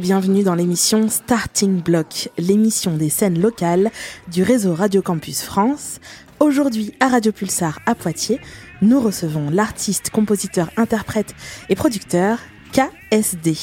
Bienvenue 0.00 0.42
dans 0.42 0.54
l'émission 0.54 1.10
Starting 1.10 1.82
Block, 1.82 2.30
l'émission 2.38 2.96
des 2.96 3.10
scènes 3.10 3.38
locales 3.38 3.90
du 4.32 4.42
réseau 4.42 4.74
Radio 4.74 5.02
Campus 5.02 5.42
France. 5.42 6.00
Aujourd'hui 6.38 6.94
à 7.00 7.08
Radio 7.08 7.32
Pulsar 7.32 7.80
à 7.84 7.94
Poitiers, 7.94 8.40
nous 8.80 8.98
recevons 8.98 9.50
l'artiste, 9.50 10.08
compositeur, 10.08 10.70
interprète 10.78 11.34
et 11.68 11.74
producteur 11.74 12.38
KSD. 12.72 13.56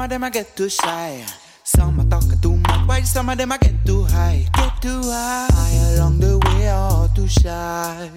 Of 0.00 0.10
them 0.10 0.24
I 0.24 0.30
get 0.30 0.56
too 0.56 0.68
shy. 0.68 1.24
Some 1.62 2.00
I 2.00 2.04
talk 2.04 2.24
too 2.42 2.56
much, 2.56 2.88
while 2.88 3.02
some 3.02 3.28
of 3.28 3.38
them 3.38 3.52
I 3.52 3.58
get 3.58 3.84
too 3.84 4.04
high. 4.04 4.46
Get 4.54 4.82
too 4.82 5.00
high. 5.02 5.48
I 5.50 5.94
along 5.94 6.20
the 6.20 6.38
way 6.38 6.68
are 6.68 7.08
too 7.14 7.28
shy. 7.28 8.10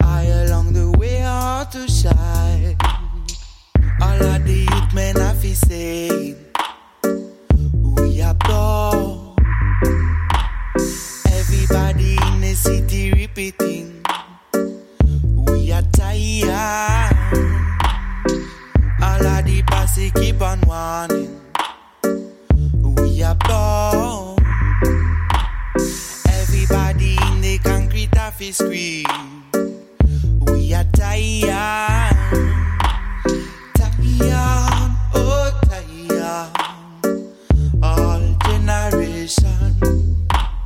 I 0.00 0.22
along 0.24 0.72
the 0.72 0.90
way 0.98 1.22
are 1.22 1.64
too 1.66 1.88
shy. 1.88 2.76
All 4.00 4.22
of 4.22 4.44
the 4.44 4.66
youth 4.70 4.94
men 4.94 5.16
I 5.20 5.34
feel 5.34 5.54
say 5.54 6.34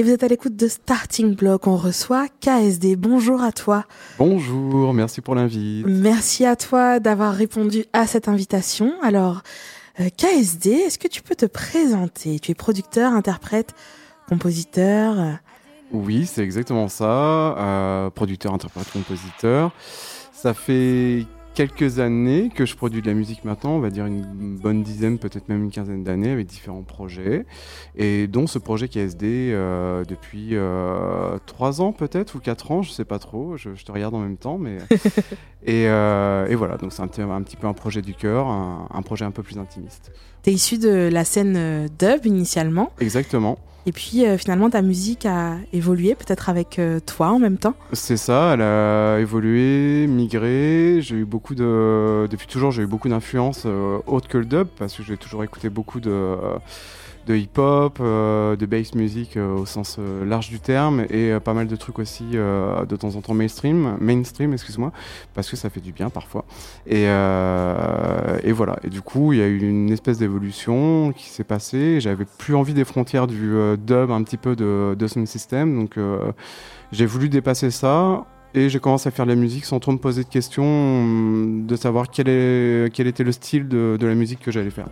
et 0.00 0.02
vous 0.02 0.12
êtes 0.12 0.22
à 0.22 0.28
l'écoute 0.28 0.56
de 0.56 0.66
Starting 0.66 1.34
Block. 1.34 1.66
On 1.66 1.76
reçoit 1.76 2.26
KSD. 2.40 2.96
Bonjour 2.96 3.42
à 3.42 3.52
toi. 3.52 3.84
Bonjour, 4.16 4.94
merci 4.94 5.20
pour 5.20 5.34
l'invite. 5.34 5.84
Merci 5.86 6.46
à 6.46 6.56
toi 6.56 7.00
d'avoir 7.00 7.34
répondu 7.34 7.84
à 7.92 8.06
cette 8.06 8.26
invitation. 8.26 8.94
Alors, 9.02 9.42
euh, 10.00 10.08
KSD, 10.16 10.70
est-ce 10.70 10.98
que 10.98 11.06
tu 11.06 11.20
peux 11.20 11.34
te 11.34 11.44
présenter? 11.44 12.40
Tu 12.40 12.52
es 12.52 12.54
producteur, 12.54 13.12
interprète, 13.12 13.74
compositeur 14.26 15.38
Oui, 15.92 16.24
c'est 16.24 16.44
exactement 16.44 16.88
ça. 16.88 17.04
Euh, 17.58 18.08
producteur, 18.08 18.54
interprète, 18.54 18.90
compositeur. 18.94 19.70
Ça 20.32 20.54
fait 20.54 21.26
quelques 21.68 21.98
années 21.98 22.48
que 22.48 22.64
je 22.64 22.74
produis 22.74 23.02
de 23.02 23.06
la 23.06 23.12
musique 23.12 23.44
maintenant, 23.44 23.72
on 23.72 23.80
va 23.80 23.90
dire 23.90 24.06
une 24.06 24.56
bonne 24.56 24.82
dizaine, 24.82 25.18
peut-être 25.18 25.50
même 25.50 25.64
une 25.64 25.70
quinzaine 25.70 26.02
d'années 26.02 26.30
avec 26.30 26.46
différents 26.46 26.80
projets, 26.80 27.44
et 27.96 28.28
dont 28.28 28.46
ce 28.46 28.58
projet 28.58 28.88
KSD 28.88 29.50
euh, 29.52 30.02
depuis 30.06 30.50
euh, 30.52 31.36
trois 31.44 31.82
ans 31.82 31.92
peut-être 31.92 32.36
ou 32.36 32.38
quatre 32.38 32.70
ans, 32.70 32.80
je 32.80 32.92
sais 32.92 33.04
pas 33.04 33.18
trop, 33.18 33.58
je, 33.58 33.68
te 33.72 33.92
regarde 33.92 34.14
en 34.14 34.20
même 34.20 34.38
temps, 34.38 34.56
mais 34.56 34.78
euh, 35.68 36.46
et, 36.46 36.54
voilà, 36.54 36.78
donc 36.78 36.94
c'est 36.94 37.02
un, 37.02 37.30
un, 37.30 37.42
petit 37.42 37.56
peu 37.56 37.66
un 37.66 37.74
projet 37.74 38.00
du 38.00 38.14
cœur, 38.14 38.46
un, 38.46 39.02
projet 39.02 39.26
un 39.26 39.30
peu 39.30 39.42
plus 39.42 39.58
intimiste. 39.58 40.12
Tu 40.42 40.48
es 40.48 40.52
issu 40.54 40.78
de 40.78 41.10
la 41.12 41.26
scène 41.26 41.90
dub 41.98 42.24
initialement 42.24 42.90
Exactement. 43.00 43.58
Et 43.86 43.92
puis 43.92 44.26
euh, 44.26 44.36
finalement, 44.36 44.68
ta 44.70 44.82
musique 44.82 45.26
a 45.26 45.56
évolué, 45.72 46.14
peut-être 46.14 46.48
avec 46.48 46.78
euh, 46.78 47.00
toi 47.00 47.28
en 47.28 47.38
même 47.38 47.56
temps 47.56 47.74
C'est 47.92 48.16
ça, 48.16 48.52
elle 48.54 48.62
a 48.62 49.18
évolué, 49.18 50.06
migré. 50.06 50.98
J'ai 51.00 51.16
eu 51.16 51.24
beaucoup 51.24 51.54
de. 51.54 52.26
Depuis 52.30 52.46
toujours, 52.46 52.72
j'ai 52.72 52.82
eu 52.82 52.86
beaucoup 52.86 53.08
d'influences 53.08 53.62
euh, 53.66 53.98
autres 54.06 54.28
que 54.28 54.38
le 54.38 54.44
dub, 54.44 54.68
parce 54.78 54.96
que 54.96 55.02
j'ai 55.02 55.16
toujours 55.16 55.44
écouté 55.44 55.70
beaucoup 55.70 56.00
de 56.00 56.36
de 57.26 57.36
hip-hop, 57.36 57.98
euh, 58.00 58.56
de 58.56 58.66
bass 58.66 58.94
music 58.94 59.36
euh, 59.36 59.54
au 59.54 59.66
sens 59.66 59.96
euh, 59.98 60.24
large 60.24 60.48
du 60.48 60.60
terme 60.60 61.04
et 61.10 61.32
pas 61.44 61.54
mal 61.54 61.66
de 61.66 61.76
trucs 61.76 61.98
aussi 61.98 62.24
de 62.30 62.96
temps 62.96 63.14
en 63.14 63.20
temps 63.20 63.34
mainstream, 63.34 63.96
mainstream 64.00 64.52
excuse-moi, 64.52 64.92
parce 65.34 65.50
que 65.50 65.56
ça 65.56 65.70
fait 65.70 65.80
du 65.80 65.92
bien 65.92 66.10
parfois. 66.10 66.44
Et, 66.86 67.04
et 67.04 68.52
voilà. 68.52 68.78
Et 68.84 68.88
du 68.88 69.02
coup, 69.02 69.32
il 69.32 69.38
y 69.38 69.42
a 69.42 69.46
eu 69.46 69.58
une 69.58 69.90
espèce 69.90 70.18
d'évolution 70.18 71.12
qui 71.12 71.28
s'est 71.28 71.44
passée. 71.44 72.00
J'avais 72.00 72.24
plus 72.38 72.54
envie 72.54 72.74
des 72.74 72.84
frontières 72.84 73.26
du 73.26 73.52
dub, 73.78 74.10
un 74.10 74.22
petit 74.22 74.36
peu 74.36 74.56
de, 74.56 74.94
de 74.98 75.06
sound 75.06 75.26
system, 75.26 75.78
donc 75.78 75.98
j'ai 76.92 77.06
voulu 77.06 77.28
dépasser 77.28 77.70
ça 77.70 78.24
et 78.54 78.68
j'ai 78.68 78.80
commencé 78.80 79.08
à 79.08 79.10
faire 79.10 79.26
de 79.26 79.30
la 79.30 79.36
musique 79.36 79.64
sans 79.64 79.78
trop 79.78 79.92
me 79.92 79.98
poser 79.98 80.24
de 80.24 80.28
questions 80.28 81.64
de 81.64 81.76
savoir 81.76 82.10
quel, 82.10 82.28
était 82.28 83.24
le 83.24 83.32
style 83.32 83.68
de, 83.68 83.98
la 84.00 84.14
musique 84.14 84.40
que 84.40 84.50
j'allais 84.50 84.70
faire. 84.70 84.88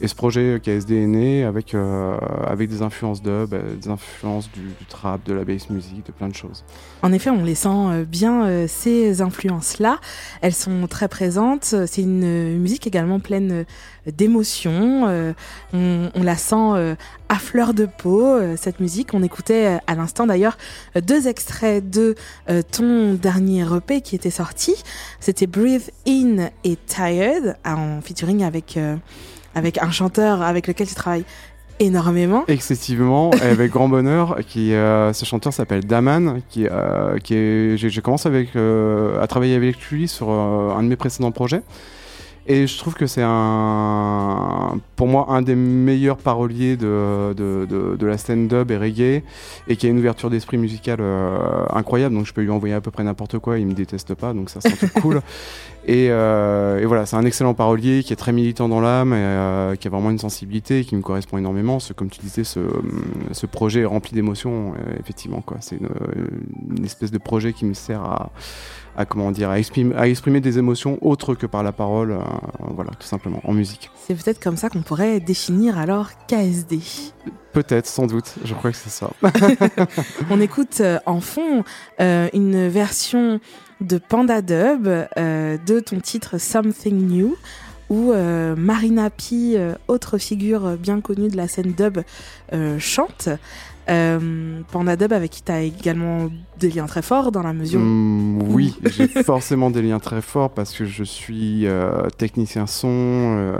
Et 0.00 0.08
ce 0.08 0.14
projet 0.14 0.60
KSD 0.62 0.96
est 0.96 1.06
né 1.06 1.44
avec, 1.44 1.74
euh, 1.74 2.16
avec 2.46 2.70
des 2.70 2.82
influences 2.82 3.22
dub, 3.22 3.52
euh, 3.52 3.76
des 3.76 3.88
influences 3.88 4.50
du, 4.50 4.72
trap, 4.88 5.24
de 5.26 5.34
la 5.34 5.44
bass 5.44 5.70
music, 5.70 6.06
de 6.06 6.12
plein 6.12 6.28
de 6.28 6.34
choses. 6.34 6.64
En 7.02 7.12
effet, 7.12 7.30
on 7.30 7.44
les 7.44 7.54
sent 7.54 7.68
euh, 7.68 8.04
bien, 8.04 8.66
ces 8.66 9.20
influences-là. 9.20 9.98
Elles 10.40 10.54
sont 10.54 10.86
très 10.86 11.08
présentes. 11.08 11.74
C'est 11.86 12.02
une 12.02 12.58
musique 12.58 12.86
également 12.86 13.20
pleine 13.20 13.64
d'émotions. 14.06 15.34
On, 15.72 16.10
on, 16.14 16.22
la 16.22 16.36
sent 16.36 16.96
à 17.32 17.36
fleur 17.36 17.72
de 17.72 17.86
peau, 17.86 18.36
cette 18.56 18.78
musique. 18.78 19.14
On 19.14 19.22
écoutait 19.22 19.78
à 19.86 19.94
l'instant 19.94 20.26
d'ailleurs 20.26 20.58
deux 21.00 21.28
extraits 21.28 21.88
de 21.88 22.14
ton 22.70 23.14
dernier 23.14 23.64
EP 23.74 24.02
qui 24.02 24.16
était 24.16 24.30
sorti. 24.30 24.74
C'était 25.18 25.46
Breathe 25.46 25.90
In 26.06 26.50
et 26.64 26.76
Tired, 26.86 27.56
en 27.64 28.02
featuring 28.02 28.44
avec 28.44 28.78
avec 29.54 29.78
un 29.78 29.90
chanteur 29.90 30.42
avec 30.42 30.66
lequel 30.66 30.86
tu 30.86 30.94
travailles 30.94 31.24
énormément. 31.80 32.44
Excessivement, 32.48 33.30
avec 33.42 33.72
grand 33.72 33.88
bonheur. 33.88 34.38
Qui, 34.46 34.74
euh, 34.74 35.12
ce 35.12 35.24
chanteur 35.24 35.52
s'appelle 35.52 35.84
Daman, 35.84 36.40
qui, 36.48 36.66
euh, 36.66 37.18
j'ai 37.24 38.02
commencé 38.02 38.28
avec, 38.28 38.56
euh, 38.56 39.20
à 39.20 39.26
travailler 39.26 39.56
avec 39.56 39.80
lui 39.90 40.08
sur 40.08 40.30
un 40.30 40.82
de 40.82 40.88
mes 40.88 40.96
précédents 40.96 41.32
projets. 41.32 41.62
Et 42.46 42.66
je 42.66 42.78
trouve 42.78 42.94
que 42.94 43.06
c'est 43.06 43.22
un, 43.24 44.80
pour 44.96 45.06
moi, 45.06 45.26
un 45.28 45.42
des 45.42 45.54
meilleurs 45.54 46.16
paroliers 46.16 46.76
de, 46.76 47.32
de, 47.36 47.66
de, 47.68 47.96
de 47.96 48.06
la 48.06 48.18
stand-up 48.18 48.70
et 48.70 48.76
reggae, 48.76 49.22
et 49.68 49.76
qui 49.76 49.86
a 49.86 49.90
une 49.90 49.98
ouverture 49.98 50.28
d'esprit 50.28 50.58
musical 50.58 50.98
euh, 51.00 51.64
incroyable. 51.70 52.14
Donc 52.14 52.26
je 52.26 52.32
peux 52.32 52.42
lui 52.42 52.50
envoyer 52.50 52.74
à 52.74 52.80
peu 52.80 52.90
près 52.90 53.04
n'importe 53.04 53.38
quoi, 53.38 53.58
il 53.58 53.66
me 53.66 53.74
déteste 53.74 54.14
pas, 54.14 54.32
donc 54.32 54.50
ça 54.50 54.60
c'est 54.60 54.92
cool. 55.00 55.20
Et, 55.86 56.08
euh, 56.10 56.78
et 56.78 56.86
voilà, 56.86 57.06
c'est 57.06 57.16
un 57.16 57.24
excellent 57.24 57.54
parolier 57.54 58.02
qui 58.04 58.12
est 58.12 58.16
très 58.16 58.32
militant 58.32 58.68
dans 58.68 58.80
l'âme, 58.80 59.12
et 59.12 59.16
euh, 59.16 59.74
qui 59.76 59.88
a 59.88 59.90
vraiment 59.90 60.10
une 60.10 60.18
sensibilité 60.18 60.84
qui 60.84 60.94
me 60.94 61.02
correspond 61.02 61.38
énormément. 61.38 61.80
Ce, 61.80 61.92
comme 61.92 62.08
tu 62.08 62.20
disais, 62.20 62.44
ce, 62.44 62.60
ce 63.32 63.46
projet 63.46 63.80
est 63.80 63.86
rempli 63.86 64.14
d'émotions, 64.14 64.74
euh, 64.74 64.96
effectivement. 65.00 65.40
Quoi. 65.40 65.56
C'est 65.60 65.76
une, 65.76 65.88
une 66.76 66.84
espèce 66.84 67.10
de 67.10 67.18
projet 67.18 67.52
qui 67.52 67.64
me 67.64 67.74
sert 67.74 68.02
à 68.02 68.30
à 68.96 69.04
comment 69.04 69.30
dire 69.30 69.50
à 69.50 69.58
exprimer, 69.58 69.94
à 69.96 70.08
exprimer 70.08 70.40
des 70.40 70.58
émotions 70.58 70.98
autres 71.00 71.34
que 71.34 71.46
par 71.46 71.62
la 71.62 71.72
parole, 71.72 72.12
euh, 72.12 72.20
voilà, 72.60 72.90
tout 72.98 73.06
simplement 73.06 73.40
en 73.44 73.52
musique. 73.52 73.90
C'est 74.06 74.14
peut-être 74.14 74.42
comme 74.42 74.56
ça 74.56 74.68
qu'on 74.68 74.82
pourrait 74.82 75.20
définir 75.20 75.78
alors 75.78 76.10
KSD. 76.28 76.80
Peut-être, 77.52 77.86
sans 77.86 78.06
doute, 78.06 78.34
je 78.44 78.54
crois 78.54 78.70
que 78.70 78.76
c'est 78.76 78.90
ça. 78.90 79.10
On 80.30 80.40
écoute 80.40 80.80
euh, 80.80 80.98
en 81.06 81.20
fond 81.20 81.64
euh, 82.00 82.28
une 82.32 82.68
version 82.68 83.40
de 83.82 83.98
Panda 83.98 84.42
Dub 84.42 84.84
de 84.84 85.80
ton 85.80 86.00
titre 86.00 86.38
Something 86.38 87.06
New 87.08 87.36
où 87.92 88.12
Marina 88.56 89.10
P, 89.10 89.58
autre 89.86 90.18
figure 90.18 90.76
bien 90.76 91.00
connue 91.00 91.28
de 91.28 91.36
la 91.36 91.46
scène 91.46 91.72
dub, 91.72 91.98
chante. 92.78 93.28
Euh, 93.90 94.60
Panda 94.70 94.94
Dub 94.94 95.12
avec 95.12 95.32
qui 95.32 95.42
tu 95.42 95.50
as 95.50 95.62
également 95.62 96.30
des 96.60 96.70
liens 96.70 96.86
très 96.86 97.02
forts 97.02 97.32
dans 97.32 97.42
la 97.42 97.52
mesure 97.52 97.80
mmh, 97.80 98.42
Oui, 98.52 98.76
j'ai 98.84 99.08
forcément 99.08 99.70
des 99.70 99.82
liens 99.82 99.98
très 99.98 100.22
forts 100.22 100.50
parce 100.50 100.72
que 100.72 100.84
je 100.84 101.02
suis 101.02 101.66
euh, 101.66 102.08
technicien 102.16 102.68
son 102.68 102.88
euh, 102.88 103.56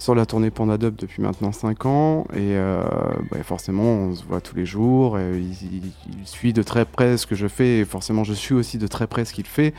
sur 0.00 0.16
la 0.16 0.26
tournée 0.26 0.50
Panda 0.50 0.78
Dub 0.78 0.96
depuis 0.96 1.22
maintenant 1.22 1.52
5 1.52 1.86
ans 1.86 2.26
et 2.32 2.56
euh, 2.56 2.82
bah, 3.30 3.38
forcément 3.44 3.84
on 3.84 4.14
se 4.16 4.24
voit 4.24 4.40
tous 4.40 4.56
les 4.56 4.66
jours, 4.66 5.16
il, 5.20 5.52
il, 5.62 5.92
suit 6.26 6.52
de 6.52 6.62
très 6.64 6.84
près 6.84 7.16
ce 7.16 7.26
que 7.26 7.36
je 7.36 7.46
fais 7.46 7.78
et 7.78 7.84
forcément 7.84 8.24
je 8.24 8.32
suis 8.32 8.54
aussi 8.54 8.78
de 8.78 8.88
très 8.88 9.06
près 9.06 9.24
ce 9.24 9.32
qu'il 9.32 9.46
fait. 9.46 9.74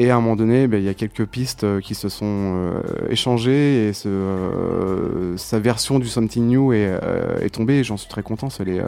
Et 0.00 0.10
à 0.10 0.16
un 0.16 0.20
moment 0.22 0.34
donné, 0.34 0.66
ben, 0.66 0.78
il 0.78 0.84
y 0.84 0.88
a 0.88 0.94
quelques 0.94 1.26
pistes 1.26 1.62
euh, 1.64 1.82
qui 1.82 1.94
se 1.94 2.08
sont 2.08 2.24
euh, 2.24 2.80
échangées 3.10 3.90
et 3.90 3.92
euh, 4.06 5.36
sa 5.36 5.58
version 5.58 5.98
du 5.98 6.08
Something 6.08 6.48
New 6.48 6.72
est, 6.72 6.98
tombée 7.52 7.84
j'en 7.84 7.98
suis 7.98 8.08
très 8.08 8.22
content. 8.22 8.48
Elle 8.60 8.70
est 8.70 8.82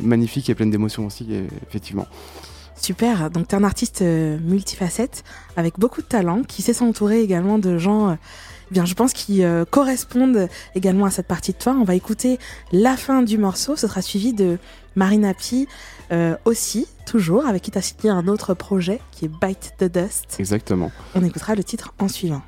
magnifique 0.00 0.48
et 0.50 0.54
pleine 0.54 0.70
d'émotions 0.70 1.04
aussi, 1.04 1.26
effectivement. 1.68 2.06
Super, 2.76 3.28
donc 3.30 3.48
tu 3.48 3.56
es 3.56 3.58
un 3.58 3.64
artiste 3.64 4.02
multifacette 4.02 5.24
avec 5.56 5.80
beaucoup 5.80 6.00
de 6.00 6.06
talent 6.06 6.42
qui 6.46 6.62
sait 6.62 6.72
s'entourer 6.72 7.22
également 7.22 7.58
de 7.58 7.76
gens 7.76 8.16
bien, 8.72 8.84
je 8.84 8.94
pense 8.94 9.12
qui 9.12 9.42
correspondent 9.70 10.48
également 10.74 11.06
à 11.06 11.10
cette 11.10 11.26
partie 11.26 11.52
de 11.52 11.58
toi. 11.58 11.76
On 11.78 11.84
va 11.84 11.94
écouter 11.94 12.38
la 12.72 12.96
fin 12.96 13.22
du 13.22 13.38
morceau, 13.38 13.76
ce 13.76 13.86
sera 13.86 14.02
suivi 14.02 14.32
de 14.32 14.58
Marina 14.96 15.34
Pi 15.34 15.68
euh, 16.12 16.36
aussi, 16.44 16.86
toujours, 17.06 17.46
avec 17.46 17.62
qui 17.62 17.70
tu 17.70 17.78
as 17.78 17.82
signé 17.82 18.10
un 18.10 18.28
autre 18.28 18.54
projet 18.54 19.00
qui 19.10 19.26
est 19.26 19.28
Bite 19.28 19.74
the 19.78 19.84
Dust. 19.84 20.36
Exactement. 20.38 20.90
On 21.14 21.24
écoutera 21.24 21.54
le 21.54 21.64
titre 21.64 21.94
en 21.98 22.08
suivant. 22.08 22.42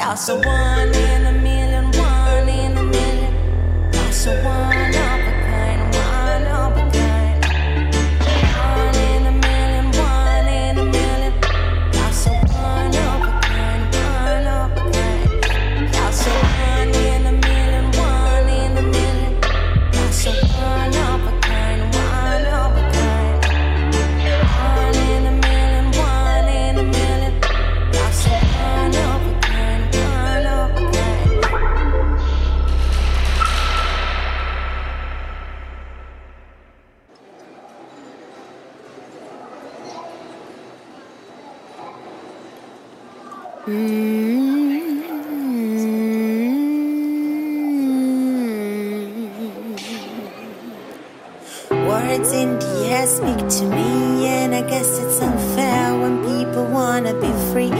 Y'all 0.00 0.16
so 0.16 0.36
one 0.36 0.88
in 0.94 1.26
a 1.26 1.32
million, 1.32 1.84
one 1.92 2.48
in 2.48 2.78
a 2.78 2.82
million. 2.82 3.92
Y'all 3.92 4.10
so 4.10 4.32
one. 4.42 4.69
The 52.58 52.86
air 52.86 53.06
speak 53.06 53.38
to 53.58 53.64
me, 53.64 54.26
and 54.26 54.54
I 54.54 54.62
guess 54.62 54.98
it's 54.98 55.20
unfair 55.20 55.98
when 56.00 56.24
people 56.24 56.64
wanna 56.64 57.14
be 57.14 57.32
free 57.52 57.72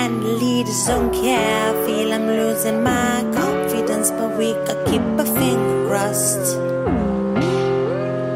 and 0.00 0.22
leaders 0.38 0.86
don't 0.86 1.12
care. 1.12 1.70
I 1.70 1.86
feel 1.86 2.12
I'm 2.12 2.26
losing 2.26 2.82
my 2.82 3.24
confidence, 3.32 4.10
but 4.10 4.36
we 4.36 4.52
could 4.64 4.80
keep 4.86 5.02
a 5.24 5.24
finger 5.24 5.88
crossed. 5.88 6.46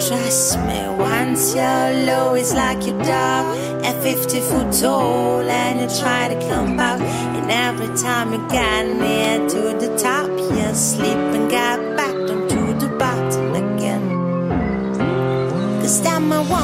Trust 0.07 0.59
me, 0.67 0.81
once 0.97 1.55
you're 1.55 1.91
low, 2.09 2.35
it's 2.35 2.55
like 2.55 2.87
you're 2.87 3.03
dog 3.03 3.45
at 3.85 3.97
50 4.03 4.41
foot 4.41 4.73
tall, 4.81 5.43
and 5.43 5.81
you 5.81 5.89
try 6.01 6.29
to 6.33 6.39
come 6.49 6.79
up. 6.79 7.01
And 7.01 7.51
every 7.51 7.91
time 7.97 8.33
you 8.33 8.41
get 8.49 8.87
near 8.87 9.49
to 9.49 9.63
the 9.83 9.91
top, 9.99 10.29
you 10.29 10.75
sleep 10.75 11.21
and 11.37 11.51
my 16.29 16.58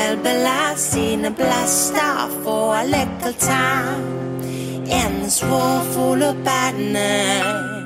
wel 0.00 0.16
belastende 0.16 1.30
blaster 1.32 2.28
for 2.42 2.72
at 2.74 2.88
lækkeltar. 2.88 3.94
En 4.84 5.30
svår 5.30 5.82
fulde 5.92 6.36
bande. 6.44 7.79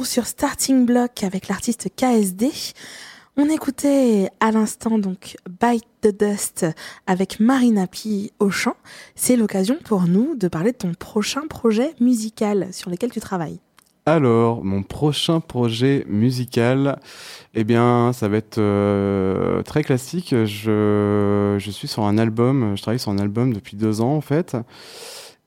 Sur 0.00 0.26
Starting 0.26 0.86
Block 0.86 1.22
avec 1.22 1.48
l'artiste 1.48 1.88
KSD. 1.94 2.50
On 3.36 3.48
écoutait 3.50 4.30
à 4.40 4.50
l'instant 4.50 4.98
donc 4.98 5.36
Bite 5.60 5.84
the 6.00 6.18
Dust 6.18 6.66
avec 7.06 7.40
Marina 7.40 7.86
P 7.86 8.32
au 8.38 8.50
chant. 8.50 8.74
C'est 9.14 9.36
l'occasion 9.36 9.76
pour 9.84 10.04
nous 10.04 10.34
de 10.34 10.48
parler 10.48 10.72
de 10.72 10.78
ton 10.78 10.94
prochain 10.94 11.42
projet 11.46 11.94
musical 12.00 12.68
sur 12.72 12.90
lequel 12.90 13.10
tu 13.10 13.20
travailles. 13.20 13.60
Alors, 14.06 14.64
mon 14.64 14.82
prochain 14.82 15.40
projet 15.40 16.04
musical, 16.08 16.98
eh 17.54 17.62
bien, 17.62 18.12
ça 18.14 18.28
va 18.28 18.38
être 18.38 18.58
euh, 18.58 19.62
très 19.62 19.84
classique. 19.84 20.30
Je, 20.30 21.56
je 21.58 21.70
suis 21.70 21.86
sur 21.86 22.04
un 22.04 22.16
album, 22.16 22.76
je 22.76 22.82
travaille 22.82 22.98
sur 22.98 23.12
un 23.12 23.18
album 23.18 23.52
depuis 23.52 23.76
deux 23.76 24.00
ans 24.00 24.14
en 24.14 24.22
fait. 24.22 24.56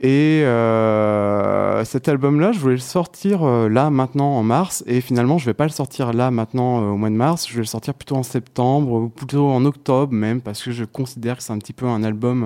Et 0.06 0.44
euh, 0.46 1.84
cet 1.84 2.08
album-là, 2.08 2.52
je 2.52 2.60
voulais 2.60 2.76
le 2.76 2.80
sortir 2.80 3.42
euh, 3.42 3.68
là, 3.68 3.90
maintenant, 3.90 4.38
en 4.38 4.44
mars. 4.44 4.84
Et 4.86 5.02
finalement, 5.02 5.40
je 5.40 5.48
vais 5.48 5.56
pas 5.56 5.64
le 5.64 5.72
sortir 5.72 6.14
là, 6.14 6.30
maintenant, 6.30 6.80
euh, 6.80 6.92
au 6.92 6.96
mois 6.96 7.10
de 7.10 7.16
mars. 7.16 7.48
Je 7.50 7.56
vais 7.56 7.62
le 7.62 7.66
sortir 7.66 7.96
plutôt 7.96 8.16
en 8.16 8.22
septembre, 8.22 8.92
ou 8.92 9.10
plutôt 9.10 9.50
en 9.50 9.66
octobre 9.66 10.14
même, 10.14 10.42
parce 10.42 10.64
que 10.64 10.70
je 10.70 10.86
considère 10.86 11.38
que 11.38 11.44
c'est 11.44 11.54
un 11.54 11.58
petit 11.58 11.74
peu 11.74 11.88
un 11.88 12.04
album 12.04 12.46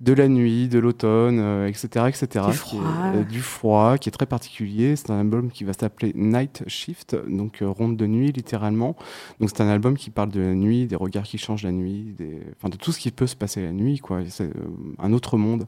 de 0.00 0.12
la 0.12 0.28
nuit, 0.28 0.68
de 0.68 0.78
l'automne, 0.78 1.38
euh, 1.38 1.68
etc., 1.68 2.06
etc. 2.08 2.46
Du 2.46 2.52
qui 2.52 2.56
froid. 2.58 2.82
est, 3.14 3.18
euh, 3.18 3.24
du 3.24 3.40
froid, 3.40 3.98
qui 3.98 4.08
est 4.08 4.12
très 4.12 4.26
particulier. 4.26 4.96
C'est 4.96 5.10
un 5.10 5.20
album 5.20 5.50
qui 5.50 5.64
va 5.64 5.72
s'appeler 5.72 6.12
Night 6.14 6.64
Shift, 6.66 7.16
donc 7.28 7.62
euh, 7.62 7.68
ronde 7.68 7.96
de 7.96 8.06
nuit, 8.06 8.32
littéralement. 8.32 8.96
Donc 9.40 9.50
c'est 9.50 9.60
un 9.62 9.68
album 9.68 9.96
qui 9.96 10.10
parle 10.10 10.30
de 10.30 10.40
la 10.40 10.54
nuit, 10.54 10.86
des 10.86 10.96
regards 10.96 11.24
qui 11.24 11.38
changent 11.38 11.62
la 11.62 11.72
nuit, 11.72 12.14
des... 12.16 12.40
enfin 12.58 12.68
de 12.68 12.76
tout 12.76 12.92
ce 12.92 12.98
qui 12.98 13.10
peut 13.10 13.26
se 13.26 13.36
passer 13.36 13.62
la 13.62 13.72
nuit, 13.72 13.98
quoi. 13.98 14.20
C'est 14.28 14.44
euh, 14.44 14.52
un 14.98 15.12
autre 15.12 15.36
monde. 15.36 15.66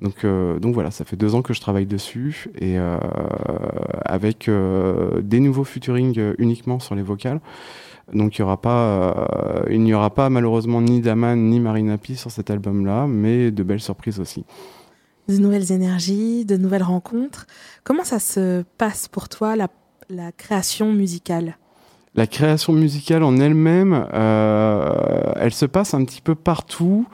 Donc, 0.00 0.24
euh, 0.24 0.58
donc 0.58 0.74
voilà, 0.74 0.90
ça 0.90 1.04
fait 1.04 1.16
deux 1.16 1.34
ans 1.34 1.42
que 1.42 1.52
je 1.54 1.60
travaille 1.60 1.86
dessus 1.86 2.48
et 2.58 2.78
euh, 2.78 2.98
avec 4.04 4.48
euh, 4.48 5.20
des 5.22 5.40
nouveaux 5.40 5.64
featuring 5.64 6.18
euh, 6.18 6.34
uniquement 6.38 6.80
sur 6.80 6.94
les 6.94 7.02
vocales. 7.02 7.40
Donc 8.12 8.36
il 8.36 8.40
y 8.40 8.42
aura 8.42 8.60
pas, 8.60 8.80
euh, 8.80 9.64
il 9.70 9.82
n'y 9.82 9.94
aura 9.94 10.10
pas 10.10 10.30
malheureusement 10.30 10.80
ni 10.80 11.00
Daman 11.00 11.38
ni 11.38 11.60
Marina 11.60 11.98
P 11.98 12.14
sur 12.14 12.30
cet 12.30 12.50
album-là, 12.50 13.06
mais 13.06 13.50
de 13.50 13.62
belles 13.62 13.80
surprises 13.80 14.20
aussi. 14.20 14.44
De 15.28 15.36
nouvelles 15.36 15.70
énergies, 15.70 16.44
de 16.44 16.56
nouvelles 16.56 16.82
rencontres. 16.82 17.46
Comment 17.84 18.04
ça 18.04 18.18
se 18.18 18.64
passe 18.78 19.06
pour 19.06 19.28
toi, 19.28 19.54
la, 19.54 19.68
la 20.08 20.32
création 20.32 20.92
musicale? 20.92 21.56
La 22.16 22.26
création 22.26 22.72
musicale 22.72 23.22
en 23.22 23.38
elle-même, 23.38 24.06
euh, 24.12 25.32
elle 25.36 25.52
se 25.52 25.66
passe 25.66 25.94
un 25.94 26.04
petit 26.04 26.20
peu 26.20 26.34
partout. 26.34 27.06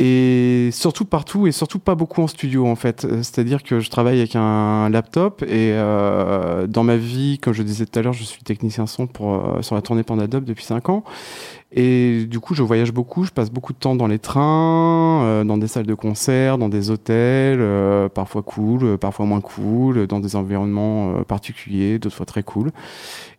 Et 0.00 0.70
surtout 0.72 1.04
partout 1.04 1.48
et 1.48 1.52
surtout 1.52 1.80
pas 1.80 1.96
beaucoup 1.96 2.22
en 2.22 2.28
studio 2.28 2.68
en 2.68 2.76
fait. 2.76 3.04
Euh, 3.04 3.22
C'est-à-dire 3.24 3.64
que 3.64 3.80
je 3.80 3.90
travaille 3.90 4.18
avec 4.18 4.36
un 4.36 4.88
laptop 4.90 5.42
et 5.42 5.72
euh, 5.72 6.68
dans 6.68 6.84
ma 6.84 6.96
vie, 6.96 7.38
comme 7.40 7.52
je 7.52 7.64
disais 7.64 7.84
tout 7.84 7.98
à 7.98 8.02
l'heure, 8.02 8.12
je 8.12 8.22
suis 8.22 8.42
technicien 8.44 8.86
son 8.86 9.08
pour, 9.08 9.34
euh, 9.34 9.62
sur 9.62 9.74
la 9.74 9.82
tournée 9.82 10.04
Pandadope 10.04 10.44
depuis 10.44 10.64
5 10.64 10.88
ans. 10.88 11.02
Et 11.70 12.24
du 12.24 12.40
coup, 12.40 12.54
je 12.54 12.62
voyage 12.62 12.92
beaucoup, 12.92 13.24
je 13.24 13.30
passe 13.30 13.50
beaucoup 13.50 13.74
de 13.74 13.78
temps 13.78 13.94
dans 13.94 14.06
les 14.06 14.18
trains, 14.18 15.22
euh, 15.24 15.44
dans 15.44 15.58
des 15.58 15.66
salles 15.66 15.84
de 15.84 15.92
concert, 15.92 16.56
dans 16.56 16.70
des 16.70 16.90
hôtels, 16.90 17.58
euh, 17.60 18.08
parfois 18.08 18.42
cool, 18.42 18.84
euh, 18.84 18.96
parfois 18.96 19.26
moins 19.26 19.42
cool, 19.42 20.06
dans 20.06 20.18
des 20.18 20.34
environnements 20.34 21.10
euh, 21.18 21.24
particuliers, 21.24 21.98
d'autres 21.98 22.16
fois 22.16 22.24
très 22.24 22.42
cool. 22.42 22.70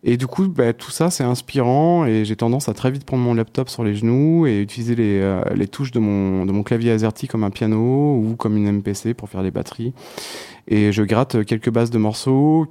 Et 0.04 0.16
du 0.16 0.28
coup, 0.28 0.46
bah, 0.46 0.72
tout 0.72 0.92
ça, 0.92 1.10
c'est 1.10 1.24
inspirant 1.24 2.06
et 2.06 2.24
j'ai 2.24 2.36
tendance 2.36 2.68
à 2.68 2.74
très 2.74 2.92
vite 2.92 3.04
prendre 3.04 3.24
mon 3.24 3.34
laptop 3.34 3.68
sur 3.68 3.82
les 3.82 3.96
genoux 3.96 4.46
et 4.46 4.60
utiliser 4.60 4.94
les, 4.94 5.18
euh, 5.20 5.42
les 5.56 5.66
touches 5.66 5.90
de 5.90 5.98
mon, 5.98 6.46
de 6.46 6.52
mon 6.52 6.62
clavier 6.62 6.92
AZERTY 6.92 7.26
comme 7.26 7.42
un 7.42 7.50
piano 7.50 8.14
ou 8.14 8.36
comme 8.36 8.56
une 8.56 8.70
MPC 8.70 9.12
pour 9.12 9.28
faire 9.28 9.42
les 9.42 9.50
batteries. 9.50 9.92
Et 10.68 10.92
je 10.92 11.02
gratte 11.02 11.44
quelques 11.44 11.70
bases 11.70 11.90
de 11.90 11.98
morceaux 11.98 12.68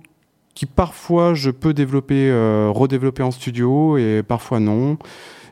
qui 0.56 0.66
parfois 0.66 1.34
je 1.34 1.52
peux 1.52 1.74
développer, 1.74 2.32
redévelopper 2.70 3.24
en 3.24 3.32
studio 3.32 3.98
et 3.98 4.24
parfois 4.28 4.60
non. 4.60 4.98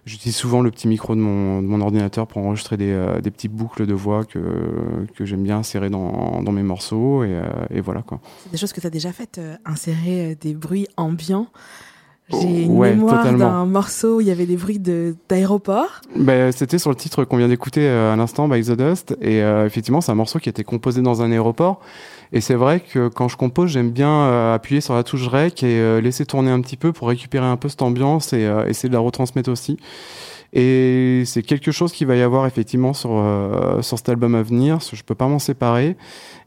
J'utilise 0.07 0.37
souvent 0.37 0.61
le 0.61 0.71
petit 0.71 0.87
micro 0.87 1.15
de 1.15 1.19
mon, 1.19 1.61
de 1.61 1.67
mon 1.67 1.81
ordinateur 1.81 2.27
pour 2.27 2.37
enregistrer 2.41 2.77
des, 2.77 2.91
euh, 2.91 3.19
des 3.19 3.29
petites 3.29 3.51
boucles 3.51 3.85
de 3.85 3.93
voix 3.93 4.23
que, 4.23 4.39
que 5.17 5.25
j'aime 5.25 5.43
bien 5.43 5.57
insérer 5.57 5.89
dans, 5.89 6.41
dans 6.41 6.51
mes 6.53 6.63
morceaux 6.63 7.25
et, 7.25 7.27
euh, 7.31 7.43
et 7.69 7.81
voilà 7.81 8.03
quoi. 8.03 8.21
C'est 8.43 8.51
des 8.53 8.57
choses 8.57 8.71
que 8.71 8.79
tu 8.79 8.87
as 8.87 8.89
déjà 8.89 9.11
faites, 9.11 9.37
euh, 9.37 9.55
insérer 9.65 10.37
des 10.39 10.53
bruits 10.53 10.87
ambiants? 10.95 11.47
J'ai 12.29 12.37
Oh, 12.39 12.45
une 12.65 12.77
ouais, 12.77 12.89
mémoire 12.95 13.33
d'un 13.33 13.65
morceau 13.65 14.17
où 14.17 14.21
il 14.21 14.27
y 14.27 14.31
avait 14.31 14.45
des 14.45 14.55
bruits 14.57 14.79
de- 14.79 15.15
d'aéroport. 15.29 16.01
Ben, 16.15 16.51
C'était 16.53 16.77
sur 16.77 16.89
le 16.89 16.95
titre 16.95 17.23
qu'on 17.25 17.37
vient 17.37 17.47
d'écouter 17.49 17.87
à 17.87 18.15
l'instant, 18.17 18.47
By 18.49 18.61
the 18.63 18.71
Dust. 18.71 19.17
Et 19.21 19.37
effectivement, 19.65 20.01
c'est 20.01 20.11
un 20.11 20.15
morceau 20.15 20.37
qui 20.39 20.49
a 20.49 20.51
été 20.51 20.65
composé 20.65 21.01
dans 21.01 21.21
un 21.21 21.31
aéroport. 21.31 21.79
Et 22.33 22.41
c'est 22.41 22.55
vrai 22.55 22.79
que 22.81 23.07
quand 23.07 23.27
je 23.27 23.37
compose, 23.37 23.71
j'aime 23.71 23.91
bien 23.91 24.11
euh, 24.11 24.55
appuyer 24.55 24.81
sur 24.81 24.95
la 24.95 25.03
touche 25.03 25.27
rec 25.27 25.63
et 25.63 25.79
euh, 25.79 26.01
laisser 26.01 26.25
tourner 26.25 26.51
un 26.51 26.61
petit 26.61 26.77
peu 26.77 26.91
pour 26.91 27.07
récupérer 27.07 27.45
un 27.45 27.57
peu 27.57 27.69
cette 27.69 27.81
ambiance 27.81 28.33
et 28.33 28.45
euh, 28.45 28.65
essayer 28.67 28.89
de 28.89 28.93
la 28.93 28.99
retransmettre 28.99 29.49
aussi. 29.49 29.77
Et 30.53 31.23
c'est 31.25 31.43
quelque 31.43 31.71
chose 31.71 31.91
qui 31.91 32.05
va 32.05 32.15
y 32.15 32.21
avoir 32.21 32.45
effectivement 32.45 32.93
sur, 32.93 33.11
euh, 33.13 33.81
sur 33.81 33.97
cet 33.97 34.09
album 34.09 34.33
à 34.35 34.41
venir. 34.43 34.79
Je 34.93 35.03
peux 35.03 35.15
pas 35.15 35.27
m'en 35.27 35.39
séparer. 35.39 35.97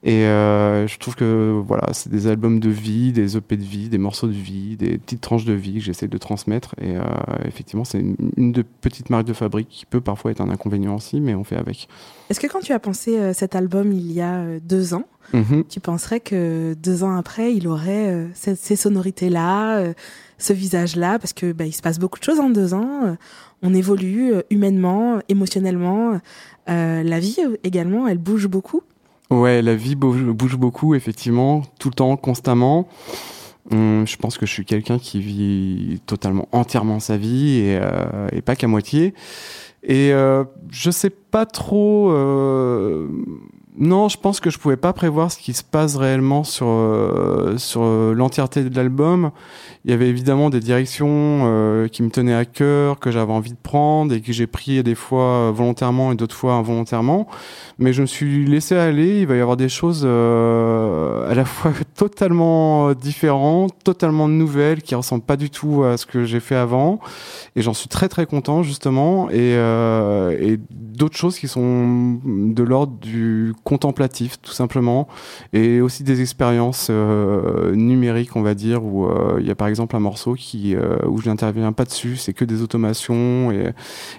Et 0.03 0.25
euh, 0.25 0.87
je 0.87 0.99
trouve 0.99 1.15
que 1.15 1.61
voilà, 1.67 1.89
c'est 1.93 2.11
des 2.11 2.27
albums 2.27 2.59
de 2.61 2.71
vie, 2.71 3.13
des 3.13 3.37
EP 3.37 3.57
de 3.59 3.63
vie, 3.63 3.89
des 3.91 3.99
morceaux 3.99 4.27
de 4.29 4.33
vie, 4.33 4.77
des 4.79 4.97
petites 4.97 5.21
tranches 5.21 5.45
de 5.45 5.53
vie 5.53 5.75
que 5.75 5.81
j'essaie 5.81 6.09
de 6.09 6.19
transmettre. 6.19 6.75
Et 6.81 6.97
euh, 6.97 7.03
effectivement, 7.45 7.85
c'est 7.85 7.99
une, 8.01 8.17
une 8.39 8.53
de 8.53 8.63
petites 8.63 9.11
marques 9.11 9.27
de 9.27 9.35
fabrique 9.35 9.69
qui 9.69 9.85
peut 9.85 10.01
parfois 10.01 10.31
être 10.31 10.41
un 10.41 10.49
inconvénient 10.49 10.97
aussi, 10.97 11.21
mais 11.21 11.35
on 11.35 11.45
fait 11.45 11.57
avec. 11.57 11.87
Est-ce 12.31 12.41
que 12.41 12.47
quand 12.47 12.61
tu 12.61 12.73
as 12.73 12.79
pensé 12.81 13.35
cet 13.35 13.55
album 13.55 13.93
il 13.93 14.11
y 14.13 14.21
a 14.23 14.59
deux 14.61 14.95
ans, 14.95 15.05
Mhm. 15.33 15.63
tu 15.69 15.79
penserais 15.79 16.19
que 16.19 16.75
deux 16.75 17.05
ans 17.05 17.15
après, 17.17 17.55
il 17.55 17.69
aurait 17.69 18.09
euh, 18.09 18.27
ces, 18.35 18.57
ces 18.57 18.75
sonorités-là, 18.75 19.79
euh, 19.79 19.93
ce 20.39 20.53
visage-là? 20.53 21.19
Parce 21.21 21.33
que 21.33 21.53
bah, 21.53 21.67
il 21.67 21.73
se 21.73 21.83
passe 21.83 22.01
beaucoup 22.01 22.19
de 22.19 22.25
choses 22.25 22.41
en 22.41 22.51
deux 22.51 22.75
ans. 22.75 23.05
euh, 23.05 23.15
on 23.63 23.75
évolue 23.75 24.33
euh, 24.33 24.43
humainement, 24.51 25.21
émotionnellement. 25.29 26.21
euh, 26.69 27.03
la 27.03 27.21
vie 27.21 27.37
également, 27.65 28.07
elle 28.09 28.19
bouge 28.19 28.47
beaucoup. 28.47 28.83
Ouais, 29.31 29.63
la 29.63 29.75
vie 29.77 29.95
bouge, 29.95 30.23
bouge 30.25 30.57
beaucoup, 30.57 30.95
effectivement, 30.95 31.63
tout 31.79 31.89
le 31.89 31.95
temps, 31.95 32.17
constamment. 32.17 32.89
Hum, 33.71 34.05
je 34.07 34.17
pense 34.17 34.39
que 34.39 34.47
je 34.47 34.53
suis 34.53 34.65
quelqu'un 34.65 34.99
qui 34.99 35.21
vit 35.21 36.01
totalement, 36.07 36.49
entièrement 36.51 36.99
sa 36.99 37.17
vie 37.17 37.59
et, 37.59 37.79
euh, 37.81 38.27
et 38.33 38.41
pas 38.43 38.57
qu'à 38.57 38.67
moitié. 38.67 39.15
Et 39.83 40.13
euh, 40.13 40.45
je 40.71 40.91
sais 40.91 41.11
pas 41.11 41.47
trop. 41.47 42.11
Euh, 43.81 43.85
non, 43.85 44.09
je 44.09 44.19
pense 44.19 44.41
que 44.41 44.51
je 44.51 44.59
pouvais 44.59 44.77
pas 44.77 44.93
prévoir 44.93 45.33
ce 45.33 45.39
qui 45.39 45.53
se 45.53 45.65
passe 45.65 45.97
réellement 45.97 46.45
sur 46.45 46.67
euh, 46.69 47.57
sur 47.57 47.83
euh, 47.83 48.15
l'entièreté 48.15 48.63
de 48.63 48.77
l'album. 48.77 49.31
Il 49.87 49.91
y 49.91 49.95
avait 49.95 50.09
évidemment 50.09 50.51
des 50.51 50.61
directions 50.61 51.09
euh, 51.09 51.89
qui 51.89 52.03
me 52.03 52.11
tenaient 52.11 52.35
à 52.35 52.45
cœur, 52.45 52.99
que 52.99 53.11
j'avais 53.11 53.33
envie 53.33 53.53
de 53.53 53.59
prendre 53.63 54.13
et 54.13 54.21
que 54.21 54.31
j'ai 54.31 54.47
pris 54.47 54.83
des 54.83 54.95
fois 54.95 55.25
euh, 55.25 55.53
volontairement 55.55 56.13
et 56.13 56.17
d'autres 56.17 56.37
fois 56.37 56.53
involontairement. 56.53 57.27
Mais 57.79 57.95
je 57.95 58.03
me 58.03 58.07
suis 58.07 58.45
laissé 58.45 58.77
aller. 58.77 59.21
Il 59.21 59.27
va 59.27 59.37
y 59.37 59.41
avoir 59.41 59.57
des 59.57 59.71
choses 59.71 60.03
euh, 60.05 61.31
à 61.31 61.35
la 61.35 61.47
fois 61.47 61.73
totalement 61.97 62.93
différentes, 62.93 63.73
totalement 63.83 64.29
nouvelles, 64.29 64.83
qui 64.83 64.95
ressemblent 64.95 65.25
pas 65.25 65.39
du 65.39 65.49
tout 65.49 65.83
à 65.85 65.97
ce 65.97 66.05
que 66.05 66.27
j'ai 66.27 66.41
fait 66.41 66.57
avant. 66.57 67.01
Et 67.57 67.63
j'en 67.63 67.73
suis 67.73 67.89
très 67.89 68.09
très 68.11 68.27
content 68.27 68.63
justement. 68.63 69.31
Et, 69.31 69.55
euh, 69.55 70.37
et 70.39 70.59
d'autres 70.69 71.17
choses 71.17 71.39
qui 71.39 71.49
sont 71.49 72.21
de 72.23 72.63
l'ordre 72.63 72.99
du 73.01 73.55
contemplatif, 73.71 74.41
tout 74.43 74.51
simplement, 74.51 75.07
et 75.53 75.81
aussi 75.81 76.03
des 76.03 76.21
expériences 76.23 76.89
euh, 76.91 77.73
numériques, 77.77 78.35
on 78.35 78.43
va 78.43 78.55
dire, 78.55 78.85
où 78.85 79.07
euh, 79.07 79.39
il 79.39 79.47
y 79.47 79.51
a 79.53 79.55
par 79.55 79.69
exemple 79.69 79.95
un 79.95 80.01
morceau 80.01 80.35
qui 80.35 80.75
euh, 80.75 80.99
où 81.07 81.21
je 81.21 81.29
n'interviens 81.31 81.71
pas 81.71 81.85
dessus, 81.85 82.17
c'est 82.17 82.33
que 82.33 82.45
des 82.45 82.63
automations 82.63 83.53
et, 83.53 83.73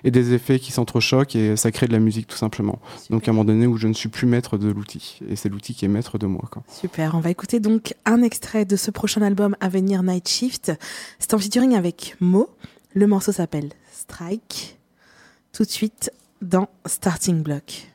et 0.05 0.11
des 0.11 0.33
effets 0.33 0.57
qui 0.57 0.71
s'entrechoquent 0.71 1.35
et 1.35 1.57
ça 1.57 1.69
crée 1.73 1.85
de 1.85 1.91
la 1.91 1.99
musique 1.99 2.27
tout 2.27 2.37
simplement. 2.37 2.79
Donc 3.09 3.27
à 3.27 3.31
un 3.31 3.33
moment 3.33 3.43
donné 3.43 3.67
où 3.67 3.75
je 3.75 3.89
ne 3.89 3.93
suis 3.93 4.07
plus 4.07 4.25
maître 4.25 4.57
de 4.57 4.69
l'outil 4.69 5.19
et 5.29 5.35
c'est 5.35 5.49
l'outil 5.49 5.75
qui 5.75 5.83
est 5.83 5.89
maître 5.89 6.17
de 6.17 6.27
moi. 6.27 6.45
Quoi. 6.49 6.63
Super, 6.69 7.15
on 7.15 7.19
va 7.19 7.29
écouter 7.29 7.59
donc 7.59 7.93
un 8.05 8.23
extrait 8.23 8.63
de 8.63 8.77
ce 8.77 8.89
prochain 8.89 9.21
album 9.21 9.57
à 9.59 9.67
venir, 9.67 10.01
Night 10.01 10.29
Shift. 10.29 10.71
C'est 11.19 11.33
en 11.33 11.37
featuring 11.37 11.75
avec 11.75 12.15
Mo. 12.21 12.47
Le 12.93 13.05
morceau 13.05 13.33
s'appelle 13.33 13.71
Strike. 13.91 14.77
Tout 15.51 15.63
de 15.63 15.69
suite 15.69 16.09
dans 16.41 16.69
Starting 16.85 17.43
Block. 17.43 17.90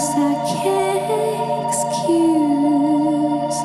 I 0.00 0.34
can't 0.46 1.66
excuse 1.66 3.58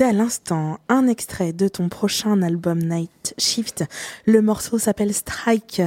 À 0.00 0.12
l'instant 0.12 0.80
un 0.88 1.06
extrait 1.06 1.52
de 1.52 1.68
ton 1.68 1.88
prochain 1.88 2.42
album 2.42 2.80
Night 2.80 3.34
Shift. 3.38 3.84
Le 4.26 4.42
morceau 4.42 4.78
s'appelle 4.78 5.14
Strike 5.14 5.82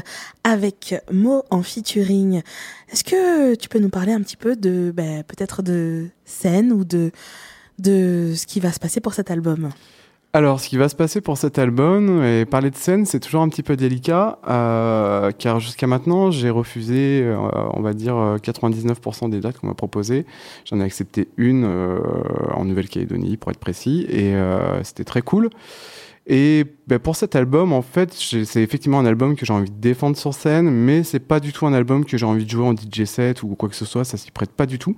avec 0.45 0.95
Mo 1.11 1.43
en 1.49 1.61
featuring. 1.61 2.41
Est-ce 2.89 3.03
que 3.03 3.55
tu 3.55 3.67
peux 3.67 3.79
nous 3.79 3.89
parler 3.89 4.13
un 4.13 4.21
petit 4.21 4.37
peu 4.37 4.55
de 4.55 4.93
ben, 4.95 5.23
peut-être 5.23 5.61
de 5.61 6.07
scène 6.25 6.71
ou 6.71 6.85
de 6.85 7.11
de 7.79 8.33
ce 8.35 8.47
qui 8.47 8.61
va 8.61 8.71
se 8.71 8.79
passer 8.79 9.01
pour 9.01 9.13
cet 9.13 9.29
album? 9.29 9.71
Alors, 10.37 10.59
ce 10.59 10.69
qui 10.69 10.77
va 10.77 10.87
se 10.87 10.93
passer 10.93 11.19
pour 11.19 11.35
cet 11.35 11.57
album, 11.57 12.23
et 12.23 12.45
parler 12.45 12.69
de 12.69 12.75
scène, 12.75 13.07
c'est 13.07 13.19
toujours 13.19 13.41
un 13.41 13.49
petit 13.49 13.63
peu 13.63 13.75
délicat, 13.75 14.37
euh, 14.47 15.31
car 15.31 15.59
jusqu'à 15.59 15.87
maintenant, 15.87 16.29
j'ai 16.29 16.51
refusé, 16.51 17.23
euh, 17.23 17.35
on 17.73 17.81
va 17.81 17.95
dire, 17.95 18.15
euh, 18.15 18.37
99% 18.37 19.29
des 19.29 19.39
dates 19.39 19.57
qu'on 19.57 19.65
m'a 19.65 19.73
proposées. 19.73 20.27
J'en 20.65 20.79
ai 20.79 20.83
accepté 20.83 21.29
une 21.37 21.63
euh, 21.65 21.97
en 22.53 22.65
Nouvelle-Calédonie, 22.65 23.35
pour 23.37 23.49
être 23.49 23.57
précis, 23.57 24.05
et 24.09 24.35
euh, 24.35 24.83
c'était 24.83 25.05
très 25.05 25.23
cool. 25.23 25.49
Et 26.29 26.65
ben, 26.87 26.99
pour 26.99 27.15
cet 27.15 27.37
album, 27.37 27.71
en 27.71 27.81
fait, 27.81 28.13
c'est 28.13 28.61
effectivement 28.61 28.99
un 28.99 29.05
album 29.05 29.37
que 29.37 29.45
j'ai 29.45 29.53
envie 29.53 29.71
de 29.71 29.79
défendre 29.79 30.17
sur 30.17 30.33
scène, 30.33 30.69
mais 30.69 31.03
c'est 31.03 31.21
pas 31.21 31.39
du 31.39 31.53
tout 31.53 31.65
un 31.65 31.73
album 31.73 32.03
que 32.03 32.17
j'ai 32.17 32.25
envie 32.25 32.43
de 32.43 32.49
jouer 32.49 32.65
en 32.65 32.75
DJ 32.75 33.05
set 33.05 33.43
ou 33.43 33.47
quoi 33.55 33.69
que 33.69 33.75
ce 33.75 33.85
soit, 33.85 34.03
ça 34.03 34.17
s'y 34.17 34.29
prête 34.31 34.51
pas 34.51 34.65
du 34.65 34.77
tout. 34.77 34.93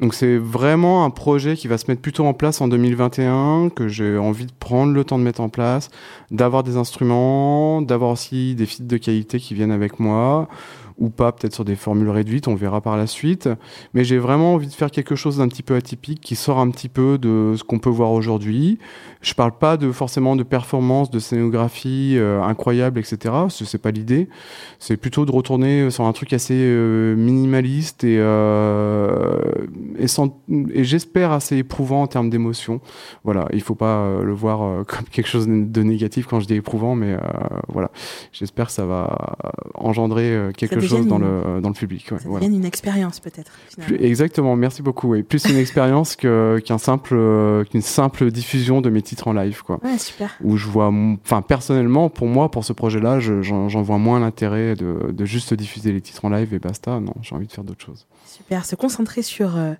Donc 0.00 0.14
c'est 0.14 0.36
vraiment 0.36 1.04
un 1.04 1.10
projet 1.10 1.56
qui 1.56 1.68
va 1.68 1.78
se 1.78 1.86
mettre 1.88 2.00
plutôt 2.00 2.24
en 2.26 2.34
place 2.34 2.60
en 2.60 2.66
2021, 2.66 3.70
que 3.70 3.86
j'ai 3.86 4.18
envie 4.18 4.46
de 4.46 4.52
prendre 4.52 4.92
le 4.92 5.04
temps 5.04 5.18
de 5.18 5.24
mettre 5.24 5.40
en 5.40 5.48
place, 5.48 5.90
d'avoir 6.32 6.64
des 6.64 6.76
instruments, 6.76 7.80
d'avoir 7.80 8.10
aussi 8.10 8.56
des 8.56 8.66
feeds 8.66 8.86
de 8.86 8.96
qualité 8.96 9.38
qui 9.38 9.54
viennent 9.54 9.70
avec 9.70 10.00
moi, 10.00 10.48
ou 10.98 11.10
pas, 11.10 11.32
peut-être 11.32 11.54
sur 11.54 11.64
des 11.64 11.76
formules 11.76 12.10
réduites, 12.10 12.48
on 12.48 12.54
verra 12.54 12.80
par 12.80 12.96
la 12.96 13.06
suite. 13.06 13.48
Mais 13.94 14.04
j'ai 14.04 14.18
vraiment 14.18 14.54
envie 14.54 14.66
de 14.66 14.72
faire 14.72 14.90
quelque 14.90 15.14
chose 15.14 15.38
d'un 15.38 15.48
petit 15.48 15.62
peu 15.62 15.74
atypique, 15.74 16.20
qui 16.20 16.36
sort 16.36 16.58
un 16.58 16.70
petit 16.70 16.88
peu 16.88 17.18
de 17.18 17.54
ce 17.56 17.64
qu'on 17.64 17.78
peut 17.78 17.90
voir 17.90 18.12
aujourd'hui. 18.12 18.78
Je 19.20 19.34
parle 19.34 19.52
pas 19.52 19.76
de 19.76 19.90
forcément 19.90 20.36
de 20.36 20.42
performance, 20.42 21.10
de 21.10 21.18
scénographie 21.18 22.14
euh, 22.16 22.42
incroyable, 22.42 23.00
etc. 23.00 23.34
que 23.46 23.64
C'est 23.64 23.78
pas 23.78 23.90
l'idée. 23.90 24.28
C'est 24.78 24.96
plutôt 24.96 25.26
de 25.26 25.32
retourner 25.32 25.90
sur 25.90 26.04
un 26.04 26.12
truc 26.12 26.32
assez 26.32 26.54
euh, 26.54 27.16
minimaliste 27.16 28.04
et, 28.04 28.16
euh, 28.18 29.38
et, 29.98 30.06
et 30.72 30.84
j'espère 30.84 31.32
assez 31.32 31.56
éprouvant 31.56 32.02
en 32.02 32.06
termes 32.06 32.30
d'émotion. 32.30 32.80
Voilà, 33.24 33.46
il 33.52 33.60
faut 33.60 33.74
pas 33.74 33.98
euh, 33.98 34.22
le 34.22 34.32
voir 34.32 34.84
comme 34.86 35.04
quelque 35.10 35.28
chose 35.28 35.46
de 35.48 35.82
négatif 35.82 36.26
quand 36.26 36.40
je 36.40 36.46
dis 36.46 36.54
éprouvant, 36.54 36.94
mais 36.94 37.16
voilà, 37.68 37.90
j'espère 38.32 38.66
que 38.66 38.72
ça 38.72 38.86
va 38.86 39.36
engendrer 39.74 40.50
quelque 40.56 40.76
devienne 40.76 40.87
chose 40.88 41.06
dans 41.06 41.18
le 41.18 41.60
dans 41.60 41.68
le 41.68 41.74
public. 41.74 42.08
ouais, 42.10 42.18
Ça 42.18 42.28
voilà. 42.28 42.46
une 42.46 42.64
expérience 42.64 43.20
peut-être. 43.20 43.52
exactement, 44.00 44.56
merci 44.56 44.82
beaucoup. 44.82 45.08
Oui. 45.12 45.22
Plus 45.22 45.44
une 45.48 45.56
expérience 45.56 46.16
que- 46.16 46.60
qu'un 46.64 46.78
simple, 46.78 47.14
euh, 47.16 47.64
qu'une 47.64 47.82
simple 47.82 48.30
diffusion 48.30 48.80
de 48.80 48.90
mes 48.90 49.02
titres 49.02 49.28
en 49.28 49.32
live, 49.32 49.62
quoi. 49.62 49.78
Ouais, 49.84 49.98
super. 49.98 50.36
Où 50.42 50.56
je 50.56 50.66
vois, 50.66 50.88
enfin 51.24 51.42
personnellement, 51.42 52.08
pour 52.10 52.26
moi, 52.26 52.50
pour 52.50 52.64
ce 52.64 52.72
projet-là, 52.72 53.20
je- 53.20 53.42
j'en 53.42 53.82
vois 53.82 53.98
moins 53.98 54.20
l'intérêt 54.20 54.74
de, 54.74 55.12
de 55.12 55.24
juste 55.24 55.54
diffuser 55.54 55.92
les 55.92 56.00
titres 56.00 56.24
en 56.24 56.30
live 56.30 56.52
et 56.54 56.58
basta. 56.58 57.00
Non, 57.00 57.14
j'ai 57.22 57.34
envie 57.34 57.46
de 57.46 57.52
faire 57.52 57.64
d'autres 57.64 57.84
choses. 57.84 58.06
Super, 58.26 58.64
se 58.64 58.76
concentrer 58.76 59.22
sur 59.22 59.56
euh, 59.56 59.72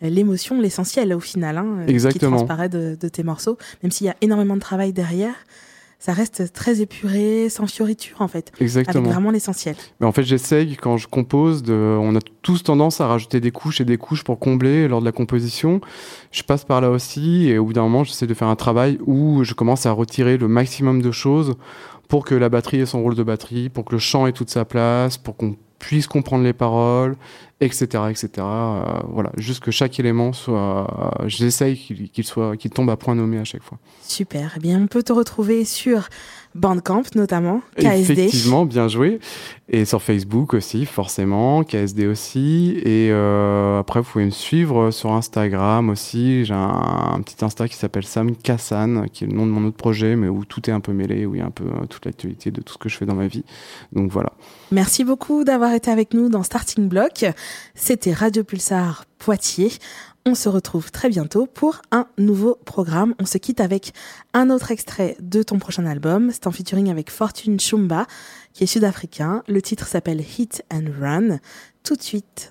l'émotion, 0.00 0.60
l'essentiel 0.60 1.14
au 1.14 1.20
final, 1.20 1.58
hein, 1.58 1.66
euh, 1.80 1.86
Exactement. 1.86 2.32
qui 2.32 2.36
transparaît 2.38 2.68
de, 2.68 2.96
de 3.00 3.08
tes 3.08 3.22
morceaux, 3.22 3.56
même 3.82 3.92
s'il 3.92 4.06
y 4.06 4.10
a 4.10 4.16
énormément 4.20 4.54
de 4.54 4.60
travail 4.60 4.92
derrière, 4.92 5.34
ça 6.02 6.12
reste 6.12 6.52
très 6.52 6.80
épuré, 6.80 7.48
sans 7.48 7.68
fioriture 7.68 8.22
en 8.22 8.26
fait, 8.26 8.50
avec 8.54 8.62
Exactement. 8.62 9.08
vraiment 9.08 9.30
l'essentiel. 9.30 9.76
Mais 10.00 10.06
en 10.06 10.10
fait, 10.10 10.24
j'essaye 10.24 10.74
quand 10.74 10.96
je 10.96 11.06
compose 11.06 11.62
de. 11.62 11.74
On 11.74 12.16
a 12.16 12.18
tous 12.42 12.64
tendance 12.64 13.00
à 13.00 13.06
rajouter 13.06 13.38
des 13.38 13.52
couches 13.52 13.80
et 13.80 13.84
des 13.84 13.98
couches 13.98 14.24
pour 14.24 14.40
combler 14.40 14.88
lors 14.88 14.98
de 14.98 15.04
la 15.04 15.12
composition. 15.12 15.80
Je 16.32 16.42
passe 16.42 16.64
par 16.64 16.80
là 16.80 16.90
aussi 16.90 17.48
et 17.48 17.56
au 17.56 17.66
bout 17.66 17.72
d'un 17.72 17.82
moment, 17.82 18.02
j'essaie 18.02 18.26
de 18.26 18.34
faire 18.34 18.48
un 18.48 18.56
travail 18.56 18.98
où 19.06 19.44
je 19.44 19.54
commence 19.54 19.86
à 19.86 19.92
retirer 19.92 20.38
le 20.38 20.48
maximum 20.48 21.02
de 21.02 21.12
choses 21.12 21.54
pour 22.08 22.24
que 22.24 22.34
la 22.34 22.48
batterie 22.48 22.80
ait 22.80 22.86
son 22.86 23.00
rôle 23.00 23.14
de 23.14 23.22
batterie, 23.22 23.68
pour 23.68 23.84
que 23.84 23.92
le 23.92 24.00
chant 24.00 24.26
ait 24.26 24.32
toute 24.32 24.50
sa 24.50 24.64
place, 24.64 25.18
pour 25.18 25.36
qu'on 25.36 25.54
puisse 25.78 26.08
comprendre 26.08 26.42
les 26.42 26.52
paroles, 26.52 27.16
etc., 27.62 28.04
etc. 28.10 28.28
Euh, 28.38 28.82
voilà, 29.08 29.30
juste 29.36 29.60
que 29.60 29.70
chaque 29.70 29.98
élément 29.98 30.32
soit. 30.32 31.16
J'essaye 31.26 31.76
qu'il 31.76 32.24
soit, 32.24 32.56
qu'il 32.56 32.70
tombe 32.70 32.90
à 32.90 32.96
point 32.96 33.14
nommé 33.14 33.38
à 33.38 33.44
chaque 33.44 33.62
fois. 33.62 33.78
Super, 34.02 34.54
eh 34.56 34.60
bien 34.60 34.80
on 34.82 34.86
peut 34.86 35.02
te 35.02 35.12
retrouver 35.12 35.64
sur 35.64 36.08
Bandcamp 36.54 37.02
notamment, 37.14 37.62
KSD. 37.76 38.12
Effectivement, 38.12 38.66
bien 38.66 38.88
joué. 38.88 39.20
Et 39.68 39.86
sur 39.86 40.02
Facebook 40.02 40.52
aussi, 40.52 40.84
forcément, 40.84 41.64
KSD 41.64 42.06
aussi. 42.06 42.78
Et 42.84 43.08
euh, 43.10 43.78
après, 43.78 44.00
vous 44.00 44.10
pouvez 44.10 44.26
me 44.26 44.30
suivre 44.30 44.90
sur 44.90 45.12
Instagram 45.12 45.88
aussi. 45.88 46.44
J'ai 46.44 46.52
un, 46.52 47.12
un 47.14 47.20
petit 47.22 47.42
Insta 47.42 47.68
qui 47.68 47.76
s'appelle 47.76 48.04
Sam 48.04 48.36
Kassan, 48.36 49.08
qui 49.10 49.24
est 49.24 49.26
le 49.28 49.32
nom 49.32 49.46
de 49.46 49.50
mon 49.50 49.66
autre 49.66 49.78
projet, 49.78 50.14
mais 50.14 50.28
où 50.28 50.44
tout 50.44 50.68
est 50.68 50.72
un 50.72 50.80
peu 50.80 50.92
mêlé, 50.92 51.24
où 51.24 51.34
il 51.34 51.38
y 51.38 51.42
a 51.42 51.46
un 51.46 51.50
peu 51.50 51.64
euh, 51.64 51.86
toute 51.88 52.04
l'actualité 52.04 52.50
de 52.50 52.60
tout 52.60 52.74
ce 52.74 52.78
que 52.78 52.90
je 52.90 52.98
fais 52.98 53.06
dans 53.06 53.14
ma 53.14 53.28
vie. 53.28 53.44
Donc 53.92 54.10
voilà. 54.10 54.32
Merci 54.72 55.04
beaucoup 55.04 55.44
d'avoir 55.44 55.72
été 55.72 55.90
avec 55.90 56.12
nous 56.12 56.28
dans 56.28 56.42
Starting 56.42 56.88
Block. 56.88 57.24
C'était 57.74 58.12
Radio 58.12 58.44
Pulsar 58.44 59.04
Poitiers. 59.18 59.72
On 60.24 60.34
se 60.34 60.48
retrouve 60.48 60.90
très 60.90 61.08
bientôt 61.08 61.46
pour 61.46 61.82
un 61.90 62.06
nouveau 62.16 62.56
programme. 62.64 63.14
On 63.18 63.26
se 63.26 63.38
quitte 63.38 63.60
avec 63.60 63.92
un 64.34 64.50
autre 64.50 64.70
extrait 64.70 65.16
de 65.20 65.42
ton 65.42 65.58
prochain 65.58 65.84
album. 65.86 66.30
C'est 66.32 66.46
en 66.46 66.52
featuring 66.52 66.90
avec 66.90 67.10
Fortune 67.10 67.58
Shumba, 67.58 68.06
qui 68.52 68.64
est 68.64 68.68
sud-africain. 68.68 69.42
Le 69.48 69.60
titre 69.60 69.86
s'appelle 69.86 70.20
Hit 70.20 70.64
and 70.72 70.86
Run. 71.00 71.38
Tout 71.82 71.96
de 71.96 72.02
suite. 72.02 72.50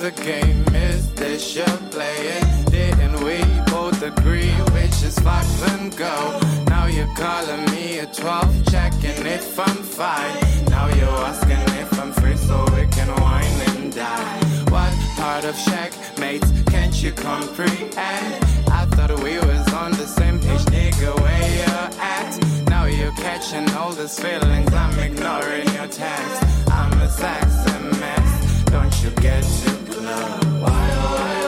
The 0.00 0.10
game 0.22 0.64
is 0.74 1.12
this 1.12 1.54
you're 1.54 1.66
playing? 1.90 2.64
Didn't 2.70 3.22
we 3.22 3.38
both 3.70 4.02
agree 4.02 4.50
which 4.72 5.02
is 5.02 5.18
five 5.18 5.44
and 5.74 5.94
go? 5.94 6.40
Now 6.68 6.86
you're 6.86 7.14
calling 7.14 7.66
me 7.66 7.98
a 7.98 8.06
12, 8.06 8.70
checking 8.70 9.26
if 9.26 9.58
I'm 9.60 9.82
fine. 9.82 10.64
Now 10.70 10.86
you're 10.88 11.20
asking 11.28 11.60
if 11.82 12.00
I'm 12.00 12.12
free 12.12 12.36
so 12.36 12.64
we 12.74 12.86
can 12.86 13.08
wine 13.20 13.60
and 13.68 13.92
die. 13.94 14.40
What 14.70 14.92
part 15.18 15.44
of 15.44 15.54
checkmate 15.66 16.44
can't 16.68 17.02
you 17.02 17.12
comprehend? 17.12 18.44
I 18.68 18.86
thought 18.92 19.22
we 19.22 19.36
was 19.38 19.74
on 19.74 19.92
the 19.92 20.06
same 20.06 20.40
page, 20.40 20.64
nigga, 20.72 21.20
where 21.20 21.48
you 21.58 21.74
at? 22.00 22.70
Now 22.70 22.86
you're 22.86 23.16
catching 23.16 23.68
all 23.74 23.92
these 23.92 24.18
feelings, 24.18 24.72
I'm 24.72 24.98
ignoring 24.98 25.68
your 25.74 25.88
text. 25.88 26.42
I'm 26.70 26.92
a 27.02 27.08
sexy 27.10 27.98
mess, 28.00 28.64
don't 28.64 29.02
you 29.04 29.10
get 29.20 29.42
too 29.42 29.69
close? 30.10 30.44
Why, 30.60 30.90
oh, 30.92 31.39